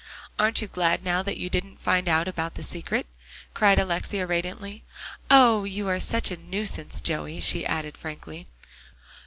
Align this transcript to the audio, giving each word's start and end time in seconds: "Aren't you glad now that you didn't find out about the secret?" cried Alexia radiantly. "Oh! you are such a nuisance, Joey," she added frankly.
"Aren't 0.39 0.63
you 0.63 0.67
glad 0.67 1.03
now 1.05 1.21
that 1.21 1.37
you 1.37 1.47
didn't 1.47 1.79
find 1.79 2.09
out 2.09 2.27
about 2.27 2.55
the 2.55 2.63
secret?" 2.63 3.05
cried 3.53 3.77
Alexia 3.77 4.25
radiantly. 4.25 4.83
"Oh! 5.29 5.63
you 5.63 5.87
are 5.89 5.99
such 5.99 6.31
a 6.31 6.37
nuisance, 6.37 7.01
Joey," 7.01 7.39
she 7.39 7.67
added 7.67 7.95
frankly. 7.95 8.47